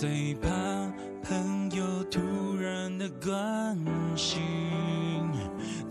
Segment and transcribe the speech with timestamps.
[0.00, 0.48] 最怕
[1.22, 3.76] 朋友突然的关
[4.16, 4.40] 心，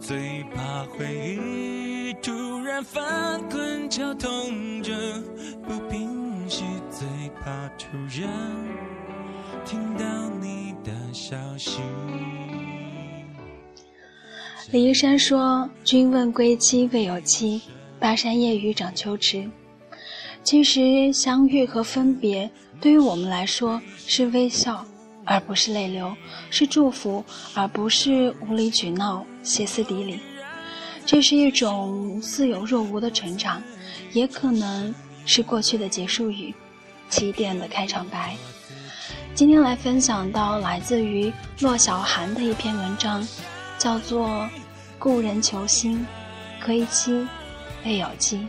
[0.02, 4.92] 最怕回忆突然翻滚绞痛着
[5.62, 7.08] 不平息，最
[7.40, 7.86] 怕突
[8.20, 8.28] 然
[9.64, 10.04] 听到
[10.42, 11.80] 你的消息。
[14.72, 17.62] 李义山说：“君问归期未有期，
[18.00, 19.48] 巴山夜雨涨秋池。”
[20.44, 22.50] 其实，相遇和分别
[22.82, 24.86] 对于我们来说是微笑，
[25.26, 26.12] 而不是泪流；
[26.50, 30.20] 是祝福，而不是无理取闹、歇斯底里。
[31.06, 33.62] 这是一种似有若无的成长，
[34.14, 34.94] 也可能
[35.26, 36.54] 是过去的结束语，
[37.10, 38.36] 起点的开场白。
[39.36, 43.28] 今天来分享到来自于骆小寒的一篇文章。
[43.80, 44.46] 叫做
[44.98, 46.06] 故人求新，
[46.60, 47.26] 可以期
[47.86, 48.46] 未有期。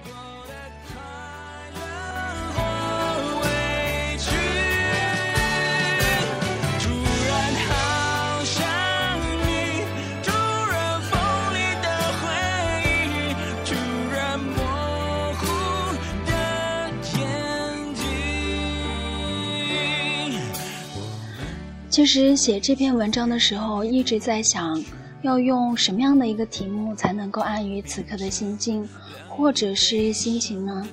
[22.00, 24.82] 其实写这篇文章的时候，一直在想。
[25.20, 28.88] 要用什么样的一个题目才能够安于此刻的心境，
[29.28, 30.88] 或者是心情呢？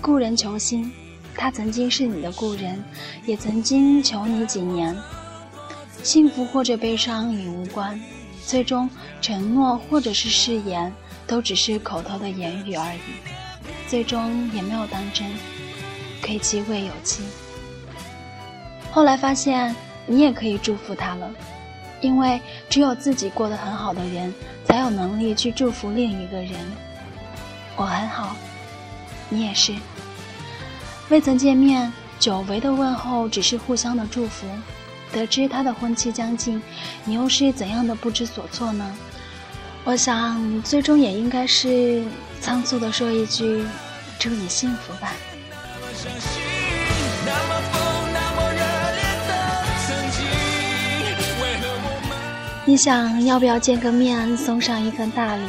[0.00, 0.90] 故人求新，
[1.36, 2.82] 他曾经是你的故人，
[3.24, 4.96] 也曾经求你几年。
[6.02, 7.96] 幸福或者悲伤已无关，
[8.44, 8.90] 最终
[9.22, 10.92] 承诺或者是誓言
[11.24, 12.98] 都只是口头的言语而已，
[13.86, 15.30] 最终也没有当真。
[16.20, 17.22] 可期未有期。
[18.90, 19.72] 后来发现，
[20.06, 21.30] 你也可以祝福他了。
[22.00, 24.32] 因为只有自己过得很好的人，
[24.64, 26.52] 才有能力去祝福另一个人。
[27.74, 28.36] 我很好，
[29.28, 29.74] 你也是。
[31.08, 34.46] 未曾见面，久违的问候只是互相的祝福。
[35.12, 36.62] 得知他的婚期将近，
[37.04, 38.96] 你又是怎样的不知所措呢？
[39.84, 42.04] 我想，最终也应该是
[42.40, 43.64] 仓促的说一句
[44.18, 45.12] ：“祝你幸福吧。”
[47.24, 47.85] 那么
[52.68, 55.42] 你想要不要见个面，送上一份大礼？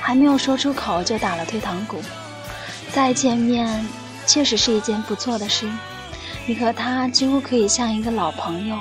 [0.00, 1.98] 还没有说出口就打了退堂鼓。
[2.90, 3.86] 再见面，
[4.26, 5.68] 确实是一件不错的事。
[6.46, 8.78] 你和他几乎可以像一个老朋友，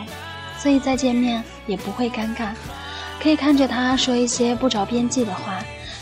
[0.58, 2.52] 所以再见面也不会尴尬。
[3.22, 5.60] 可以看着他说一些不着边际的话，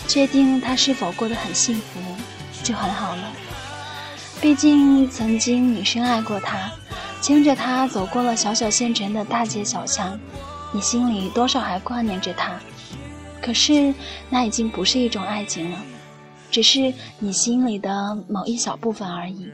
[0.07, 1.99] 确定他是否过得很幸福，
[2.61, 3.23] 就很好了。
[4.39, 6.71] 毕竟曾经你深爱过他，
[7.21, 10.19] 牵着他走过了小小县城的大街小巷。
[10.73, 12.57] 你心里多少还挂念着他，
[13.41, 13.93] 可是
[14.29, 15.77] 那已经不是一种爱情了，
[16.49, 19.49] 只是你心里的某一小部分而已，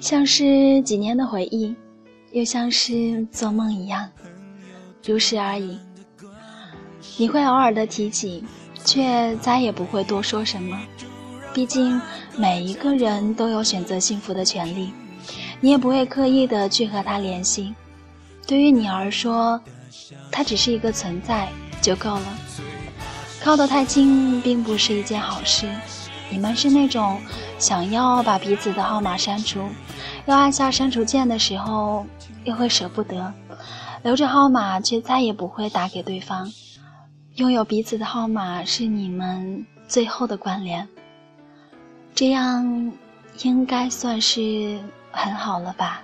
[0.00, 1.76] 像是几年的回忆，
[2.32, 4.08] 又像是做梦一样，
[5.06, 5.78] 如是而已。
[7.16, 8.42] 你会偶尔的提起，
[8.84, 10.76] 却再也不会多说什么，
[11.54, 12.00] 毕竟
[12.36, 14.92] 每一个人都有选择幸福的权利，
[15.60, 17.72] 你也不会刻意的去和他联系。
[18.44, 19.60] 对于你而说。
[20.30, 21.48] 他只是一个存在
[21.80, 22.38] 就够了，
[23.42, 25.68] 靠得太近并不是一件好事。
[26.30, 27.20] 你们是那种
[27.58, 29.68] 想要把彼此的号码删除，
[30.26, 32.06] 要按下删除键的时候，
[32.44, 33.34] 又会舍不得
[34.02, 36.52] 留着号码，却再也不会打给对方。
[37.34, 40.88] 拥有彼此的号码是你们最后的关联，
[42.14, 42.92] 这样
[43.42, 44.78] 应该算是
[45.10, 46.02] 很好了吧。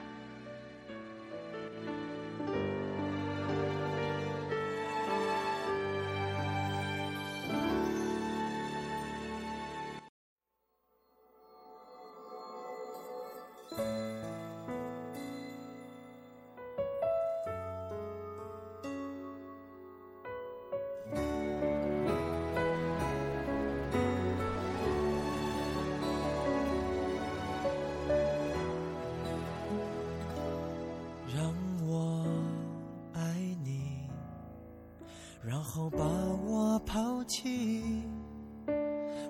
[35.49, 36.05] 然后把
[36.45, 38.03] 我抛弃，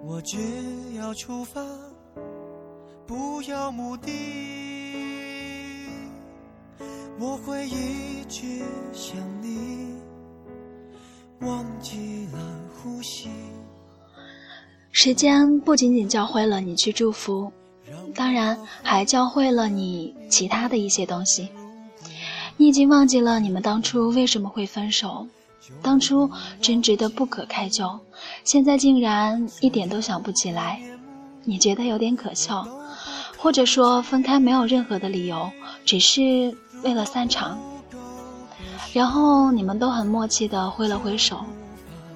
[0.02, 0.38] 我只
[0.96, 1.62] 要出发，
[3.06, 4.10] 不要目的。
[7.18, 8.62] 我会一直
[8.94, 9.94] 想你，
[11.40, 12.38] 忘记了
[12.82, 13.28] 呼吸。
[14.92, 17.52] 时间不仅仅教会了你去祝福，
[18.14, 21.50] 当然还教会了你其他的一些东西。
[22.56, 25.26] 你已经忘记了你们当初为什么会分手。
[25.82, 26.30] 当初
[26.60, 28.00] 争执的不可开交，
[28.44, 30.80] 现在竟然一点都想不起来。
[31.44, 32.66] 你觉得有点可笑，
[33.36, 35.50] 或者说分开没有任何的理由，
[35.84, 37.58] 只是为了散场。
[38.92, 41.44] 然后你们都很默契的挥了挥手。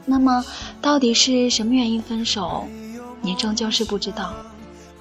[0.06, 0.44] 那么，
[0.80, 2.64] 到底是什么原因分手？
[3.20, 4.34] 你终究是不知道。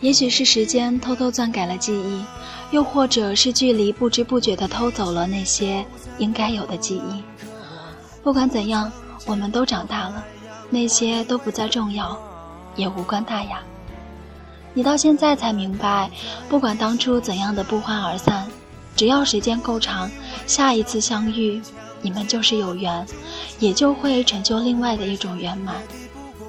[0.01, 2.23] 也许是时间偷偷篡改了记忆，
[2.71, 5.85] 又或者是距离不知不觉的偷走了那些
[6.19, 7.23] 应该有的记忆。
[8.21, 8.91] 不管怎样，
[9.25, 10.23] 我们都长大了，
[10.69, 12.17] 那些都不再重要，
[12.75, 13.59] 也无关大雅。
[14.73, 16.09] 你到现在才明白，
[16.47, 18.47] 不管当初怎样的不欢而散，
[18.95, 20.09] 只要时间够长，
[20.45, 21.61] 下一次相遇，
[22.01, 23.05] 你们就是有缘，
[23.59, 25.75] 也就会成就另外的一种圆满。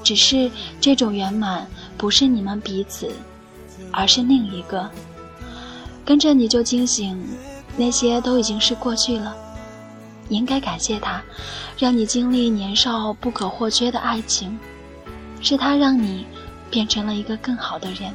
[0.03, 0.51] 只是
[0.81, 3.11] 这种圆满不是你们彼此，
[3.93, 4.91] 而是另一个。
[6.05, 7.23] 跟着你就惊醒，
[7.77, 9.35] 那些都已经是过去了。
[10.31, 11.21] 你应该感谢他，
[11.77, 14.57] 让你经历年少不可或缺的爱情，
[15.43, 16.25] 是他让你
[16.71, 18.15] 变成了一个更好的人。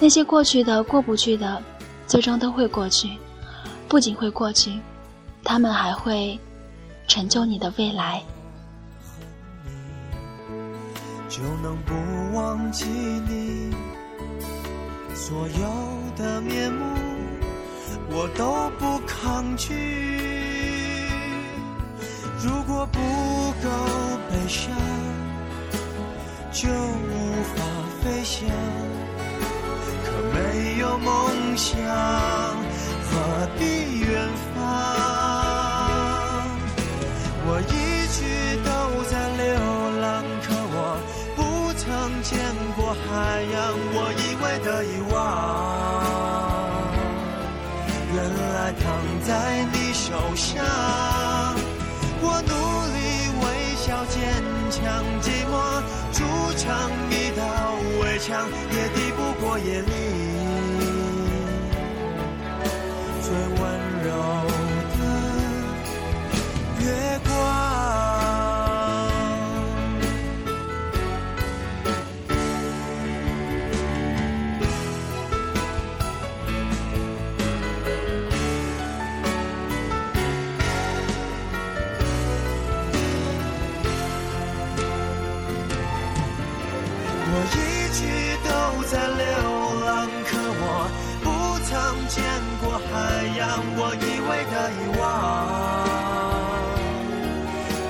[0.00, 1.62] 那些过去的、过不去的，
[2.06, 3.10] 最终都会过去。
[3.86, 4.80] 不仅会过去，
[5.44, 6.40] 他们还会
[7.06, 8.22] 成就你的未来。
[11.28, 11.92] 就能不
[12.34, 13.74] 忘记你
[15.14, 16.84] 所有的面目，
[18.10, 20.15] 我都不抗拒。
[22.46, 23.68] 如果不够
[24.30, 24.70] 悲伤，
[26.52, 27.58] 就无法
[28.00, 28.48] 飞翔。
[30.04, 30.38] 可没
[30.78, 31.76] 有梦想，
[33.02, 33.10] 何
[33.58, 34.56] 必远方？
[37.48, 37.74] 我一
[38.14, 38.22] 直
[38.62, 38.68] 都
[39.10, 39.12] 在
[39.42, 39.42] 流
[40.00, 40.06] 浪。
[40.46, 40.78] 可我
[41.34, 41.40] 不
[41.74, 41.84] 曾
[42.22, 42.38] 见
[42.76, 43.54] 过海洋，
[43.92, 45.14] 我以为的遗忘，
[48.14, 48.16] 原
[48.54, 48.84] 来躺
[49.26, 49.28] 在
[49.72, 50.06] 你手
[50.36, 50.54] 上。
[59.58, 59.95] 抵不
[93.78, 95.02] 我以为的遗忘，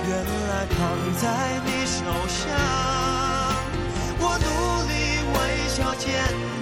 [0.09, 0.11] 原
[0.49, 0.77] 来躺
[1.17, 1.25] 在
[1.65, 1.99] 你手
[2.29, 2.39] 上。
[4.19, 4.47] 我努
[4.89, 4.93] 力
[5.33, 5.37] 微
[5.69, 6.05] 笑坚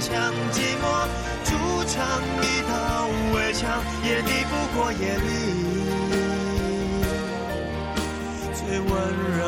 [0.01, 0.09] 强，
[0.53, 0.85] 寂寞
[1.45, 1.49] 筑
[1.85, 1.93] 成
[2.43, 2.73] 一道
[3.35, 3.63] 围墙，
[4.03, 5.27] 也抵不过夜里
[8.55, 8.89] 最温
[9.39, 9.43] 柔。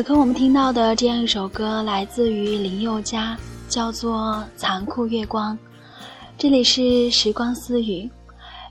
[0.00, 3.36] 此刻我们听到的这样一首歌，来自于林宥嘉，
[3.68, 4.18] 叫做
[4.56, 5.54] 《残酷月光》。
[6.38, 8.10] 这里是时光私语，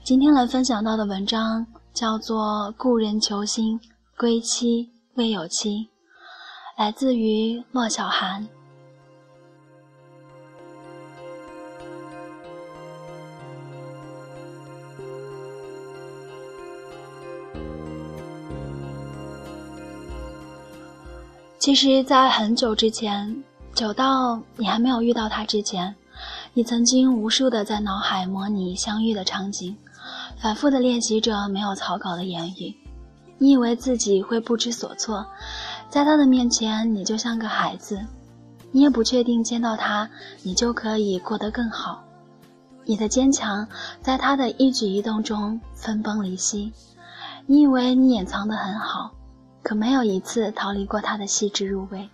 [0.03, 1.63] 今天来分享到的文章
[1.94, 3.80] 叫做《故人求新，
[4.18, 5.70] 归期未有期》，
[6.80, 8.48] 来自于莫小寒。
[21.70, 23.44] 其实，在很久之前，
[23.76, 25.96] 久到你还没有遇到他之前，
[26.52, 29.76] 你曾经无数的在脑海模拟相遇的场景，
[30.40, 32.76] 反复的练习着没有草稿的言语。
[33.38, 35.24] 你以为自己会不知所措，
[35.92, 38.04] 在他的面前，你就像个孩子。
[38.72, 40.10] 你也不确定见到他，
[40.42, 42.04] 你就可以过得更好。
[42.84, 43.68] 你的坚强，
[44.02, 46.74] 在他的一举一动中分崩离析。
[47.46, 49.12] 你以为你掩藏得很好。
[49.70, 52.10] 可没有一次逃离过他的细致入微，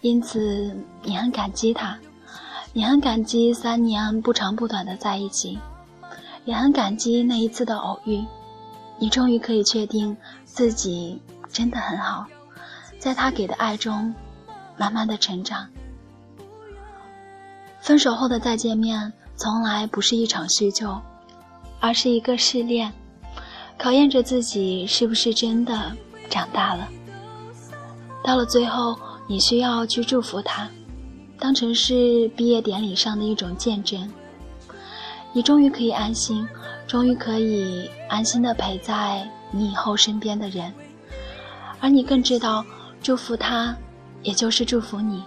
[0.00, 0.72] 因此
[1.02, 1.98] 你很感激他，
[2.72, 5.58] 你很感激三年不长不短的在一起，
[6.44, 8.24] 也很感激那一次的偶遇。
[8.96, 12.28] 你终于可以确定自己真的很好，
[13.00, 14.14] 在他给的爱中，
[14.76, 15.68] 慢慢的成长。
[17.80, 20.96] 分手后的再见面，从来不是一场叙旧，
[21.80, 22.92] 而是一个试炼，
[23.76, 25.90] 考验着自己是不是真的。
[26.28, 26.88] 长大了，
[28.22, 30.68] 到了最后，你需要去祝福他，
[31.38, 34.10] 当成是毕业典礼上的一种见证。
[35.32, 36.46] 你终于可以安心，
[36.86, 40.72] 终于可以安心的陪在你以后身边的人，
[41.80, 42.64] 而你更知道，
[43.02, 43.76] 祝福他，
[44.22, 45.22] 也就是祝福你，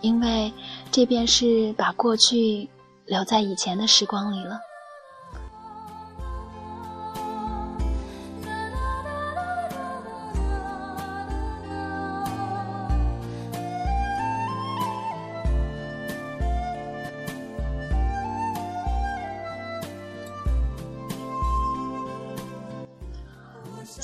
[0.00, 0.52] 因为
[0.90, 2.68] 这便是把过去
[3.04, 4.58] 留在以前的时光里了。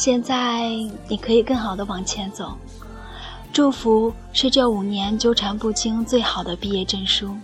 [0.04, 0.68] 现在
[1.06, 2.58] 你可以更好的往前走。
[3.52, 7.36] 祝福是这五年纠缠不清最好的毕业证书，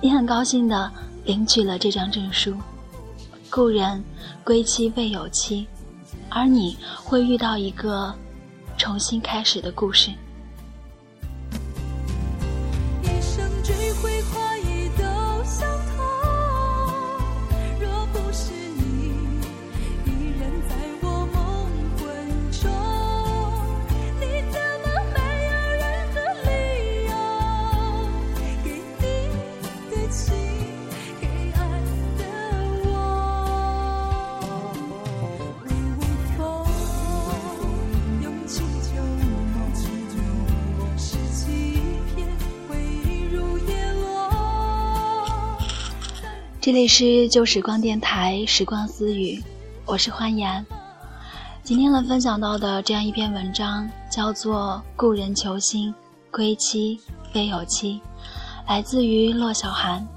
[0.00, 0.90] 你很高兴的
[1.26, 2.56] 领取了这张证书。
[3.50, 4.02] 故人
[4.42, 5.66] 归期未有期，
[6.30, 8.14] 而你会遇到一个
[8.78, 10.10] 重新开始的故事。
[46.64, 49.38] 这里是旧时光电台时光私语，
[49.84, 50.64] 我是欢颜。
[51.62, 55.94] 今天呢，分享到的这样一篇文章叫做《故人求新，
[56.30, 56.98] 归期
[57.34, 58.00] 非有期》，
[58.66, 60.08] 来自于骆小寒。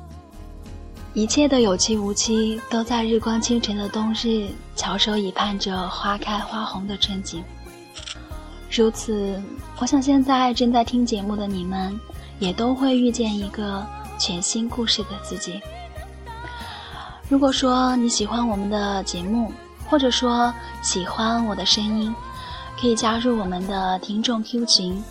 [1.13, 7.44] 一切的有期无期，都在日光清晨的冬日，翘首以盼着花开花红的春景。
[8.72, 9.38] 如此，
[9.80, 12.00] 我想现在正在听节目的你们，
[12.39, 13.86] 也都会遇见一个
[14.18, 15.60] 全新故事的自己。
[17.29, 19.51] 如果说你喜欢我们的节目，
[19.89, 22.13] 或者说喜欢我的声音，
[22.79, 25.03] 可以加入我们的听众 Q 群：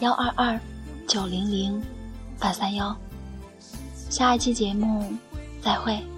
[0.00, 0.60] 幺二二
[1.06, 1.82] 九零零
[2.38, 2.94] 八三幺。
[4.10, 5.12] 下一期节目
[5.62, 6.13] 再会。